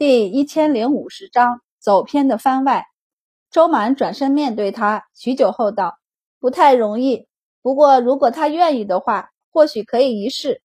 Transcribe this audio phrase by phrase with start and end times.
[0.00, 2.86] 第一千零五十章走偏的番外。
[3.50, 5.98] 周满转身面对他，许久后道
[6.40, 7.28] ：“不太容易，
[7.60, 10.62] 不过如果他愿意的话，或许可以一试。”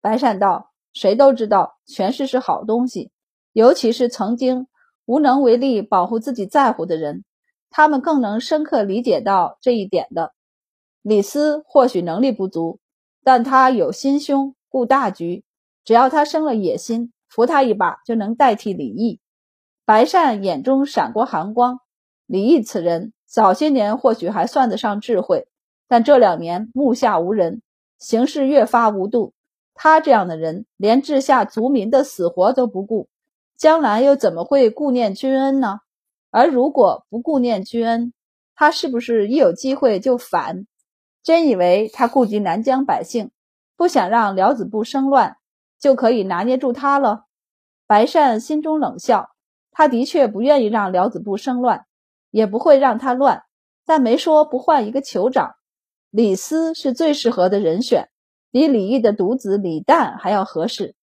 [0.00, 3.10] 白善道：“谁都知道权势是好东西，
[3.52, 4.68] 尤其是曾经
[5.04, 7.24] 无能为力保护自己在乎的人，
[7.70, 10.32] 他们更能深刻理解到这一点的。
[11.02, 12.78] 李斯或许能力不足，
[13.24, 15.42] 但他有心胸，顾大局。
[15.84, 19.20] 只要他生了野心。”扶他一把就能代替李毅。
[19.84, 21.80] 白善眼中闪过寒光。
[22.24, 25.46] 李毅此人早些年或许还算得上智慧，
[25.86, 27.60] 但这两年目下无人，
[27.98, 29.34] 行事越发无度。
[29.74, 33.10] 他这样的人，连治下族民的死活都不顾，
[33.54, 35.80] 将来又怎么会顾念君恩呢？
[36.30, 38.14] 而如果不顾念君恩，
[38.54, 40.66] 他是不是一有机会就反？
[41.22, 43.30] 真以为他顾及南疆百姓，
[43.76, 45.36] 不想让辽子部生乱，
[45.78, 47.25] 就可以拿捏住他了？
[47.86, 49.30] 白善心中冷笑，
[49.70, 51.86] 他的确不愿意让辽子部生乱，
[52.30, 53.44] 也不会让他乱，
[53.84, 55.54] 但没说不换一个酋长。
[56.10, 58.08] 李斯是最适合的人选，
[58.50, 60.94] 比李毅的独子李旦还要合适。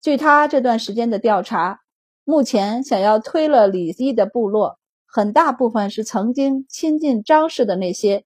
[0.00, 1.80] 据他这段时间的调查，
[2.24, 8.24] 目前想要推了李毅的部落，很大部分是曾经亲近张氏的那些，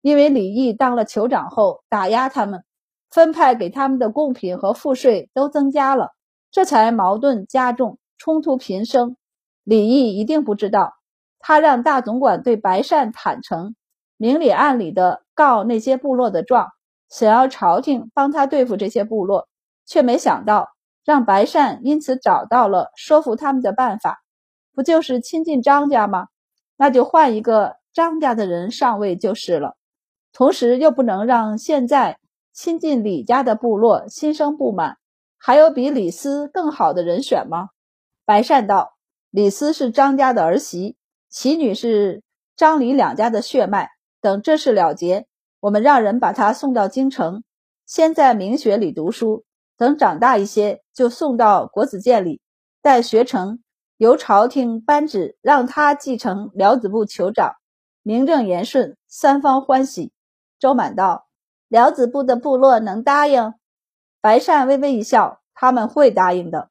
[0.00, 2.62] 因为李毅当了酋长后打压他们，
[3.10, 6.12] 分派给他们的贡品和赋税都增加了。
[6.58, 9.16] 这才矛盾加重，冲突频生。
[9.62, 10.94] 李毅一定不知道，
[11.38, 13.76] 他让大总管对白善坦诚，
[14.16, 16.70] 明里暗里的告那些部落的状，
[17.08, 19.46] 想要朝廷帮他对付这些部落，
[19.86, 20.70] 却没想到
[21.04, 24.18] 让白善因此找到了说服他们的办法。
[24.74, 26.26] 不就是亲近张家吗？
[26.76, 29.76] 那就换一个张家的人上位就是了。
[30.32, 32.18] 同时又不能让现在
[32.52, 34.96] 亲近李家的部落心生不满。
[35.38, 37.70] 还有比李斯更好的人选吗？
[38.26, 38.96] 白善道
[39.30, 40.96] ：“李斯是张家的儿媳，
[41.30, 42.22] 其女是
[42.56, 43.88] 张李两家的血脉。
[44.20, 45.26] 等这事了结，
[45.60, 47.44] 我们让人把她送到京城，
[47.86, 49.44] 先在明学里读书，
[49.76, 52.42] 等长大一些，就送到国子监里。
[52.82, 53.60] 待学成，
[53.96, 57.54] 由朝廷颁旨，让他继承辽子部酋长，
[58.02, 60.12] 名正言顺，三方欢喜。”
[60.58, 61.28] 周满道
[61.68, 63.54] ：“辽子部的部落能答应？”
[64.20, 66.70] 白善微微一笑，他们会答应的。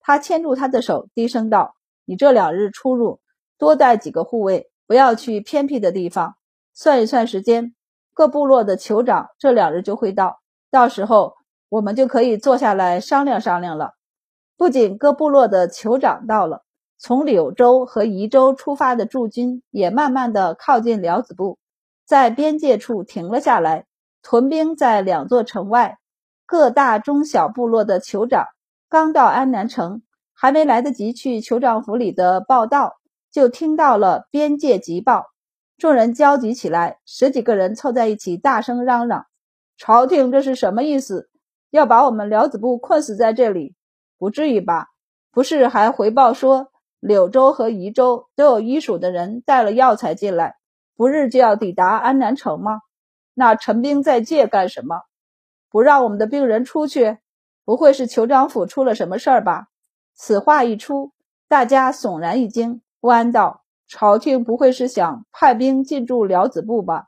[0.00, 3.20] 他牵住他的手，低声道：“你这两日出入，
[3.56, 6.34] 多带几个护卫，不要去偏僻的地方。
[6.74, 7.74] 算一算时间，
[8.14, 10.40] 各部落的酋长这两日就会到，
[10.72, 11.34] 到时候
[11.68, 13.92] 我们就可以坐下来商量商量了。
[14.56, 16.64] 不仅各部落的酋长到了，
[16.98, 21.58] 从柳州和宜州出发的驻军也慢慢的靠近辽子部，
[22.04, 23.86] 在边界处停了下来，
[24.20, 25.98] 屯兵在两座城外。”
[26.48, 28.46] 各大中小部落的酋长
[28.88, 30.00] 刚到安南城，
[30.32, 32.94] 还没来得及去酋长府里的报道，
[33.30, 35.26] 就听到了边界急报。
[35.76, 39.26] 众人焦急起来，十几个人凑在一起，大声嚷嚷
[39.76, 41.28] ：“朝廷这是什么意思？
[41.68, 43.74] 要把我们辽子部困死在这里？
[44.18, 44.86] 不至于吧？
[45.30, 50.56] 不是还回报说柳州和宜州都有医署的人带了药材进来，
[50.96, 52.80] 不日就要抵达安南城吗？
[53.34, 55.02] 那陈兵在界干什么？”
[55.70, 57.18] 不让我们的病人出去，
[57.64, 59.68] 不会是酋长府出了什么事儿吧？
[60.14, 61.12] 此话一出，
[61.48, 67.06] 大家悚然一惊，不安道：“朝廷不会是想派兵进驻辽子部吧？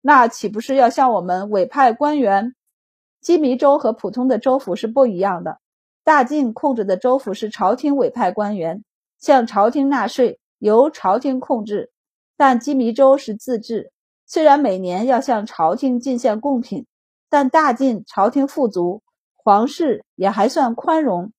[0.00, 2.54] 那岂不是要向我们委派官员？
[3.20, 5.60] 鸡糜州和普通的州府是不一样的，
[6.02, 8.84] 大晋控制的州府是朝廷委派官员，
[9.18, 11.90] 向朝廷纳税，由朝廷控制；
[12.36, 13.92] 但鸡糜州是自治，
[14.26, 16.84] 虽然每年要向朝廷进献贡品。”
[17.32, 21.32] 但大晋朝廷富足，皇室也还算宽容，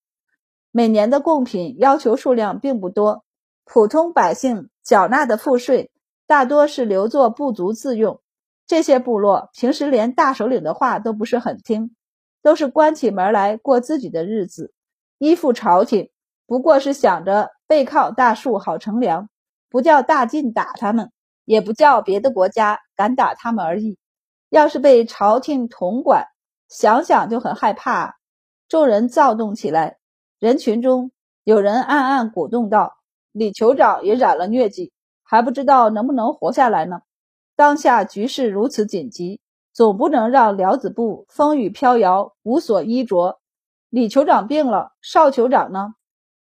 [0.71, 3.23] 每年的贡品要求数量并不多，
[3.63, 5.91] 普通百姓缴纳的赋税
[6.25, 8.19] 大多是留作部族自用。
[8.65, 11.95] 这些部落平时连大首领的话都不是很听，
[12.41, 14.73] 都是关起门来过自己的日子，
[15.19, 16.09] 依附朝廷，
[16.47, 19.29] 不过是想着背靠大树好乘凉，
[19.69, 21.11] 不叫大晋打他们，
[21.45, 23.99] 也不叫别的国家敢打他们而已。
[24.53, 26.27] 要是被朝廷统管，
[26.69, 28.19] 想想就很害怕。
[28.69, 29.97] 众人躁动起来，
[30.37, 31.09] 人群中
[31.43, 32.97] 有人暗暗鼓动道
[33.33, 37.01] ：“李酋长也染了疟疾，还不知道能不能活下来呢。
[37.55, 39.41] 当下局势如此紧急，
[39.73, 43.39] 总不能让辽子部风雨飘摇，无所依着。
[43.89, 45.95] 李酋长病了，少酋长呢？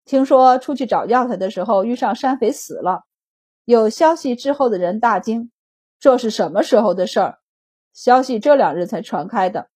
[0.04, 3.02] 听说出去找药材的时候遇上山匪死了。
[3.64, 5.50] 有消息之后的人大惊：
[5.98, 7.38] 这是什么时候的事儿？”
[7.96, 9.70] 消息这两日才传开的，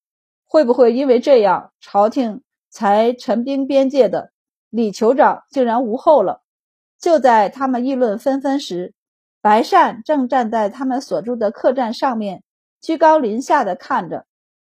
[0.46, 4.30] 会不会因为这样，朝廷才陈兵边界的？
[4.68, 6.42] 李酋长竟然无后了。
[7.00, 8.92] 就在他们议论纷纷时，
[9.40, 12.44] 白善正站在他们所住的客栈上面，
[12.78, 14.26] 居高临下的看着。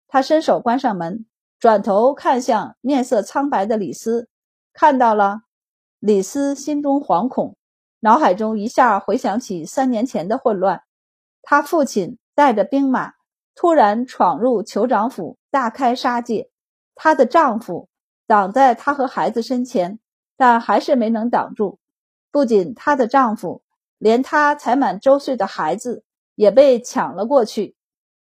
[0.06, 1.25] 他伸手关上门，
[1.59, 4.29] 转头看向面色苍白的李斯，
[4.75, 5.41] 看到了。
[6.00, 7.56] 李斯心中惶恐，
[8.00, 10.83] 脑海中一下回想起三年前的混乱。
[11.41, 13.15] 他父亲带着兵马
[13.60, 16.49] 突然闯入酋长府，大开杀戒。
[16.94, 17.88] 她的丈夫
[18.25, 19.99] 挡在她和孩子身前，
[20.37, 21.81] 但还是没能挡住。
[22.31, 23.64] 不仅她的丈夫，
[23.99, 26.05] 连她才满周岁的孩子
[26.37, 27.75] 也被抢了过去。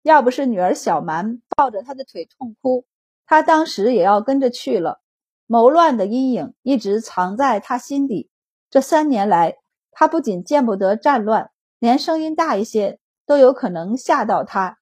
[0.03, 2.86] 要不是女儿小蛮抱着她的腿痛哭，
[3.25, 5.01] 她当时也要跟着去了。
[5.47, 8.29] 谋乱的阴影一直藏在她心底。
[8.69, 9.56] 这三年来，
[9.91, 14.77] 她不仅见不得战乱，连声音大一些都有可能吓到她。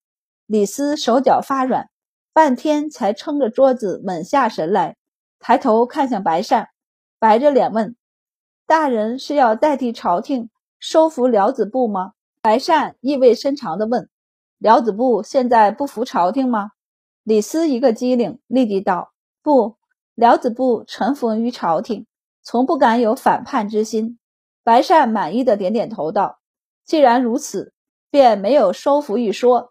[0.52, 1.90] 李斯手脚发软，
[2.34, 4.98] 半天才撑着桌子稳下神来，
[5.40, 6.68] 抬头看向白善，
[7.20, 7.96] 白着脸问。
[8.68, 12.12] 大人是要代替朝廷收服辽子部吗？
[12.42, 14.10] 白善意味深长地问
[14.60, 16.72] ：“辽子部现在不服朝廷吗？”
[17.24, 19.78] 李斯一个机灵，立即道：“不，
[20.16, 22.06] 辽子部臣服于朝廷，
[22.44, 24.20] 从不敢有反叛之心。”
[24.66, 26.40] 白善满意的点点头道
[26.84, 27.74] ：“既然如此，
[28.10, 29.71] 便没有收服一说。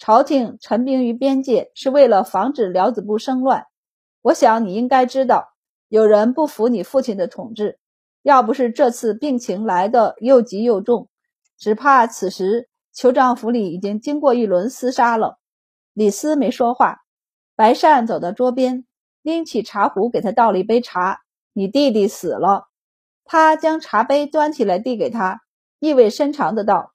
[0.00, 3.66] 朝廷陈兵于边界，是为了防止辽子部生乱。
[4.22, 5.50] 我想你应该知道，
[5.88, 7.78] 有人不服你父亲的统治。”
[8.22, 11.08] 要不是这次病情来的又急又重，
[11.58, 15.38] 只怕此时酋长府里已经经过一轮厮杀了。
[15.94, 16.98] 李斯没说话，
[17.56, 18.84] 白善走到桌边，
[19.22, 21.20] 拎起茶壶给他倒了一杯茶。
[21.54, 22.68] 你弟弟死了。
[23.24, 25.40] 他将茶杯端起来递给他，
[25.78, 26.92] 意味深长的道：“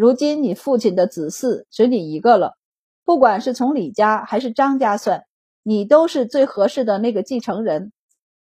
[0.00, 2.56] 如今你父亲的子嗣只你一个了，
[3.04, 5.24] 不管是从李家还是张家算，
[5.62, 7.92] 你都是最合适的那个继承人。”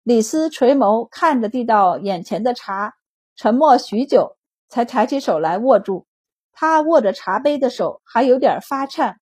[0.01, 2.95] 李斯垂眸看着递到眼前的茶，
[3.35, 4.35] 沉默许久，
[4.67, 6.07] 才抬起手来握住。
[6.53, 9.17] 他握着茶杯的手还有点发颤，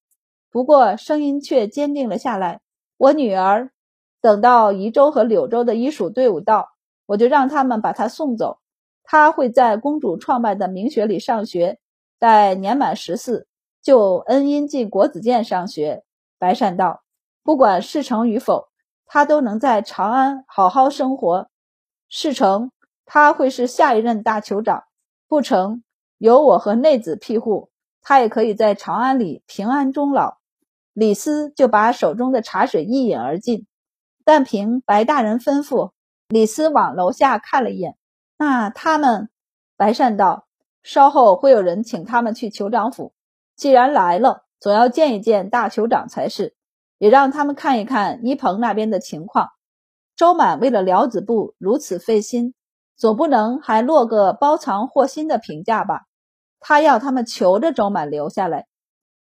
[0.49, 2.61] 不过声音却坚定了下来
[2.95, 3.71] ：“我女儿，
[4.21, 6.69] 等到宜州和柳州的医属队伍到，
[7.07, 8.59] 我就让他们把她送走。
[9.03, 11.77] 她会在公主创办的明学里上学，
[12.21, 13.47] 待年满十四，
[13.81, 16.03] 就恩荫进国子监上学。”
[16.37, 17.01] 白善道
[17.43, 18.69] ：“不管事成与否。”
[19.13, 21.49] 他都能在长安好好生活，
[22.07, 22.71] 事成
[23.05, 24.83] 他会是下一任大酋长；
[25.27, 25.83] 不成，
[26.17, 27.69] 有我和内子庇护，
[28.01, 30.37] 他也可以在长安里平安终老。
[30.93, 33.67] 李斯就把手中的茶水一饮而尽。
[34.23, 35.91] 但凭白大人吩咐，
[36.29, 37.97] 李斯往楼下看了一眼。
[38.37, 39.29] 那他们，
[39.75, 40.47] 白善道，
[40.83, 43.13] 稍后会有人请他们去酋长府。
[43.55, 46.55] 既然来了，总要见一见大酋长才是。
[46.97, 49.49] 也让他们看一看伊鹏那边的情况。
[50.15, 52.53] 周满为了辽子部如此费心，
[52.95, 56.01] 总不能还落个包藏祸心的评价吧？
[56.59, 58.67] 他要他们求着周满留下来。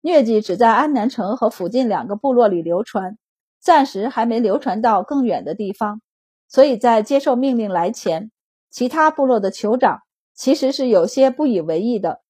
[0.02, 3.16] 疟疾只在安南城和附近两个部落里流传，
[3.60, 6.00] 暂时还没流传到更远的地方。
[6.48, 8.32] 所以在接受命令来前，
[8.70, 10.00] 其他部落的酋长
[10.38, 12.20] 其实是有些不以为意的。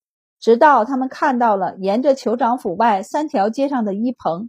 [0.41, 4.49] 直到他们看到了沿着酋长府外三条街上的一棚。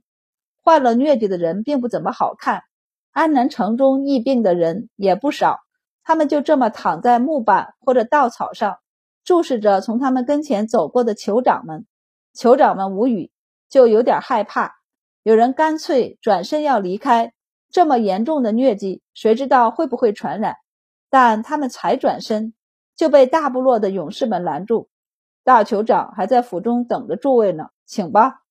[0.64, 2.64] 患了疟疾的人并不怎么好看，
[3.12, 5.60] 安南城中疫病的人也不少。
[6.04, 8.78] 他们就这么躺在木板或者稻草上，
[9.26, 11.86] 注视着从他们跟前走过的酋长们。
[12.34, 13.32] 酋长们无语，
[13.70, 14.76] 就有点害怕。
[15.24, 17.34] 有人干脆转身要离开。
[17.72, 20.56] 这么严重的疟疾，谁知道会不会传染？
[21.10, 22.54] 但他们才转身，
[23.00, 24.90] 就被大部落的勇士们拦住。
[25.46, 28.42] 大酋长还在府中等着诸位呢，请吧。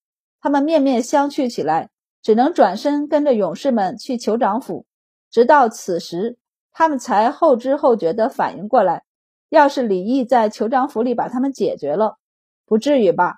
[0.40, 1.90] 他们面面相觑起来。
[2.20, 4.86] 只能转身跟着勇士们去酋长府，
[5.30, 6.36] 直到此时，
[6.72, 9.04] 他们才后知后觉地反应过来：
[9.48, 12.18] 要是李毅在酋长府里把他们解决了，
[12.66, 13.36] 不至于吧？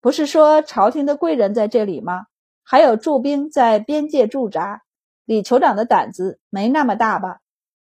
[0.00, 2.26] 不是说朝廷的贵人在这里吗？
[2.62, 4.82] 还有驻兵在边界驻扎，
[5.24, 7.40] 李酋长的胆子没那么大吧？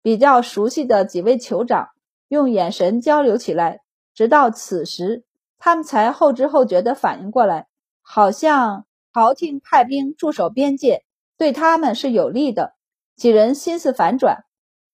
[0.02, 1.90] 比较熟悉的几位酋长
[2.30, 3.80] 用眼神交流起来，
[4.14, 5.24] 直到此时，
[5.58, 7.68] 他们才后知后觉地反应过来，
[8.00, 8.86] 好像。
[9.12, 11.02] 朝廷派兵驻守边界，
[11.36, 12.74] 对他们是有利的。
[13.16, 14.44] 几人心思反转，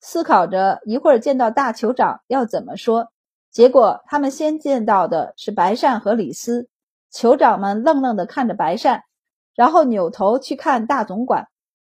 [0.00, 3.12] 思考着一会儿见到大酋长要怎么说。
[3.50, 6.70] 结果他们先见到的是白善和李斯。
[7.12, 9.02] 酋长们愣愣地看着白善，
[9.54, 11.48] 然后扭头去看大总管。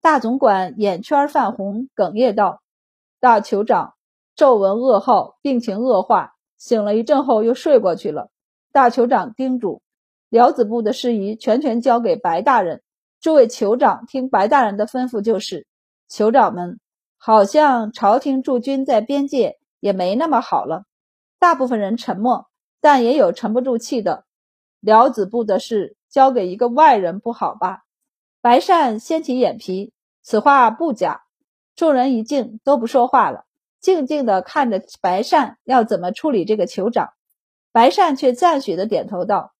[0.02, 2.64] 大总管眼圈泛红，哽咽道
[3.22, 3.94] ：“大酋长
[4.38, 8.30] 皱纹噩耗，病情恶化，醒了一阵后又睡过去了。”
[8.72, 9.82] 大酋长叮嘱。
[10.30, 12.84] 辽子部的事宜全权交给白大人，
[13.20, 15.66] 诸位酋长听白大人的吩咐就是。
[16.10, 16.80] 酋长们，
[17.18, 20.84] 好像朝廷驻军在边界也没那么好了。
[21.40, 22.46] 大部分人沉默，
[22.80, 24.26] 但也有沉不住气的。
[24.80, 27.86] 辽子部的事交给一个外人不好吧？
[28.42, 31.24] 白善掀起眼皮，此话不假。
[31.76, 33.46] 众人一静，都不说话了，
[33.88, 37.14] 静静地看着白善要怎么处理这个酋长。
[37.72, 39.54] 白善却赞许地点头道：“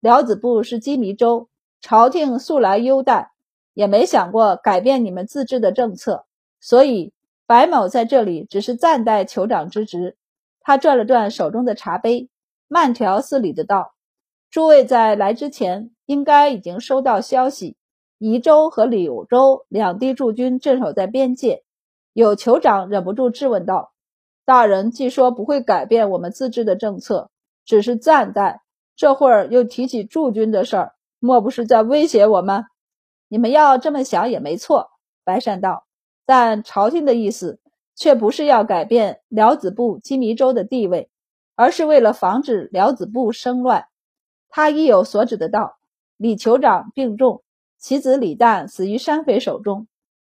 [0.00, 1.50] 辽子部是羁縻州，
[1.82, 3.32] 朝廷素来优待，
[3.74, 6.24] 也没想过改变你们自治的政策，
[6.62, 7.12] 所以
[7.46, 10.16] 白某在这里只是暂代酋长之职。”
[10.64, 12.30] 他转了转手中的茶杯，
[12.68, 13.92] 慢条斯理的道
[14.50, 17.76] ：“诸位在来之前，应该已经收到消息，
[18.16, 21.64] 宜州和柳州两地驻军镇守在边界。”
[22.14, 23.92] 有酋长忍不住质问道
[24.46, 27.28] ：“大人既说不会改变我们自治的政策，
[27.66, 28.62] 只是暂代，
[28.96, 32.64] 这会儿又提起驻军的事儿，莫不是在威胁我们？
[33.28, 34.88] 你们要这么想也没错。”
[35.22, 35.84] 白善道
[36.24, 37.60] ：“但朝廷的意思。”
[37.96, 41.08] 却不是要改变辽子部羁縻州的地位，
[41.54, 43.86] 而是为了防止辽子部生乱。
[44.48, 45.78] 他意有所指的道
[46.18, 47.44] ：“李酋长病重，
[47.78, 49.86] 其子李旦死于山匪手中，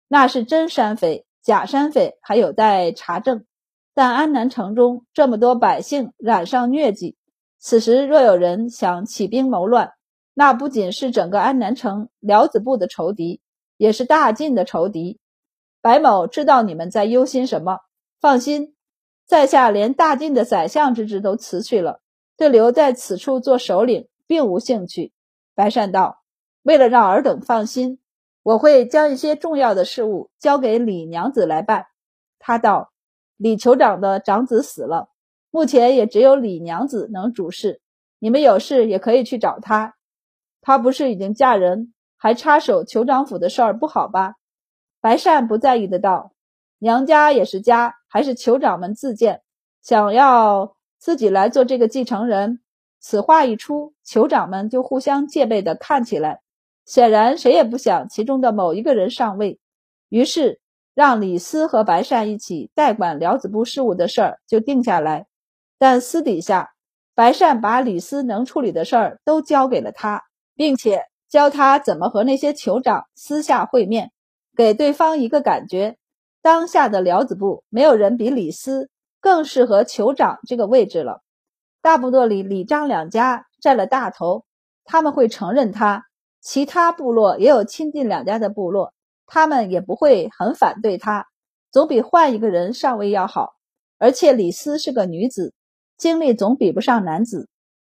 [0.08, 3.44] 那是真山匪，假山匪还有待查证。
[3.94, 7.16] 但安南城中这么多百姓染上疟疾，
[7.60, 9.92] 此时若有人想起兵谋乱，
[10.34, 13.40] 那不仅是整个安南城辽子部的仇敌，
[13.76, 15.20] 也是大晋的仇敌。”
[15.80, 17.78] 白某知道你们在忧心什么，
[18.18, 18.74] 放心，
[19.26, 22.00] 在下连大晋的宰相之职都辞去了，
[22.36, 25.12] 对留在此处做首领并无兴趣。
[25.54, 26.22] 白善道
[26.64, 28.00] ：“为了让尔等放心，
[28.44, 31.86] 我会将一些重要的事务交给李娘子来办。”
[32.38, 32.92] 他道
[33.36, 35.08] ：“李酋长的长子死了，
[35.50, 37.80] 目前也只有李娘子能主事，
[38.20, 39.96] 你们有事也可以去找她。
[40.60, 44.34] 她不是已经嫁人，还插手酋长府的事儿，不好吧？”
[45.00, 46.32] 白善不在意的道
[46.78, 49.42] ：“娘家也是家，还是酋长们自荐，
[49.82, 52.60] 想要自己来做这个继承人。”
[53.00, 56.40] 此话一出，酋长们就互相戒备的看起来，
[56.84, 59.58] 显然谁也不想其中的某一个人上位。
[60.08, 60.60] 于是，
[60.94, 65.26] 让李斯和白善一起代管辽子部事务的事儿就定下来。
[65.78, 66.70] 但私底下，
[67.14, 70.22] 白善把李斯能处理的事儿都交给了他，
[70.54, 74.12] 并且教他怎么和那些酋长私下会面。
[74.56, 75.96] 给对方一个感觉，
[76.40, 78.88] 当下的辽子部没有人比李斯
[79.20, 81.22] 更适合酋长这个位置了。
[81.82, 84.44] 大部落里，李张两家占了大头，
[84.84, 86.02] 他们会承认他；
[86.44, 88.92] 其他部落也有亲近两家的部落，
[89.24, 91.26] 他们也不会很反对他。
[91.72, 93.54] 总比换一个人上位要好。
[93.96, 95.54] 而且李斯是个女子，
[95.96, 97.48] 经历总比不上男子，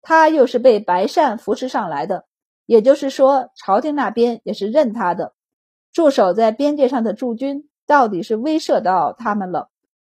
[0.00, 2.26] 她又是被白善扶持上来的，
[2.66, 5.34] 也就是说，朝廷那边也是认她的。
[5.92, 9.70] 驻守在边界上的驻军到底是威慑到他们了。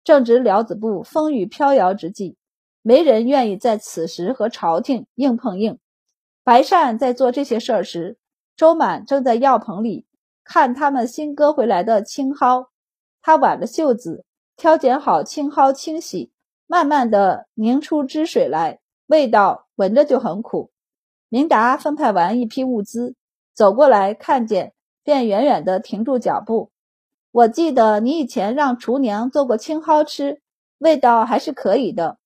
[0.03, 2.37] 正值辽子部风雨飘摇之际，
[2.83, 5.79] 没人愿意在此时和朝廷硬碰硬。
[6.47, 8.19] 白善在做这些事儿时，
[8.57, 10.07] 周满正在药棚里
[10.45, 12.69] 看他们新割回来的青蒿。
[13.21, 14.25] 他挽着袖子，
[14.57, 16.31] 挑拣好青蒿，清洗，
[16.69, 20.71] 慢慢的凝出汁水来，味道闻着就很苦。
[21.29, 23.17] 明达分派完一批物资，
[23.53, 24.73] 走过来看见。
[25.03, 26.71] 便远远的停住脚步。
[27.33, 30.41] 我记得你以前让厨娘做过青蒿吃，
[30.79, 32.19] 味道还是可以的。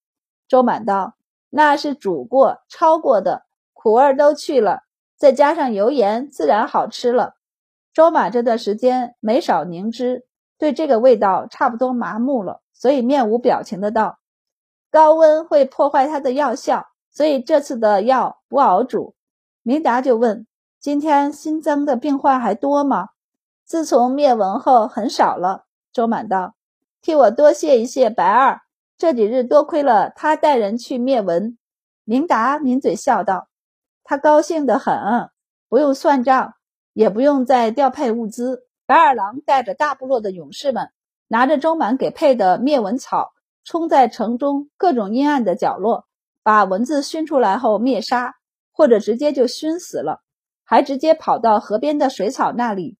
[0.47, 1.15] 周满道
[1.49, 3.45] ：“那是煮过、焯过的，
[3.81, 4.81] 苦味都去了，
[5.17, 7.33] 再加上油盐，自然好吃了。”
[7.93, 10.25] 周满这段时间没少凝脂，
[10.59, 14.19] 对这个味道差不多麻木了，所以面无表情的道
[14.91, 19.15] ：“高温会破坏它的药效，所以这次的药不熬煮。”
[19.63, 20.45] 明达就问。
[20.79, 23.09] 今天新增的病患还多吗？
[23.63, 25.65] 自从灭蚊后很少了。
[25.93, 26.55] 周满道，
[27.03, 28.61] 替我多谢一谢白二，
[28.97, 31.57] 这几日多亏了他带人去灭蚊。
[32.03, 33.47] 明达抿嘴笑道，
[34.03, 35.29] 他高兴得很，
[35.69, 36.53] 不用算账，
[36.93, 38.67] 也不用再调配物资。
[38.85, 40.89] 白二郎带着大部落的勇士们，
[41.27, 43.31] 拿着周满给配的灭蚊草，
[43.63, 46.05] 冲在城中各种阴暗的角落，
[46.43, 48.35] 把蚊子熏出来后灭杀，
[48.73, 50.21] 或者直接就熏死了。
[50.63, 52.97] 还直接跑到河边的水草那里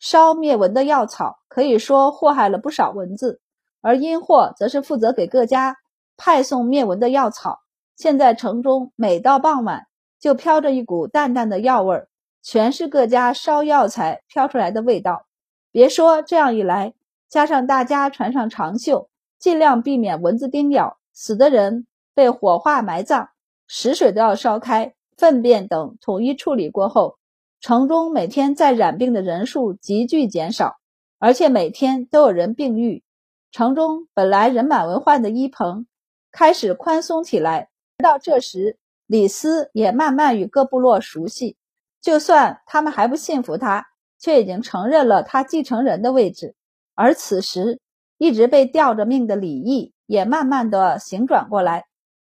[0.00, 3.40] 烧灭蚊的药草，可以说祸害了不少蚊子。
[3.80, 5.76] 而阴货则是负责给各家
[6.16, 7.60] 派送灭蚊的药草。
[7.96, 9.86] 现在城中每到傍晚
[10.22, 12.08] 就飘着一股淡淡的药味儿，
[12.42, 15.26] 全是各家烧药材飘出来的味道。
[15.72, 16.94] 别说这样一来，
[17.28, 19.10] 加上大家穿上长袖，
[19.40, 23.30] 尽量避免蚊子叮咬，死的人被火化埋葬，
[23.66, 24.94] 食水都要烧开。
[25.16, 27.16] 粪便等统一处理过后，
[27.60, 30.76] 城中每天在染病的人数急剧减少，
[31.18, 33.02] 而且每天都有人病愈。
[33.50, 35.86] 城中本来人满为患的医棚
[36.30, 37.70] 开始宽松起来。
[37.98, 38.78] 到这时，
[39.12, 41.58] 李斯也慢慢与各部落熟悉，
[42.00, 43.88] 就算他们还不信服他，
[44.18, 46.56] 却已经承认了他继承人的位置。
[46.94, 47.78] 而此时，
[48.16, 51.84] 一直被吊着命的李毅也慢慢的醒转过来，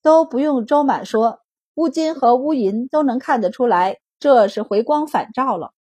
[0.01, 1.41] 都不用周满说，
[1.75, 5.73] 乌金和乌银都能看得出来，这是回光返照了。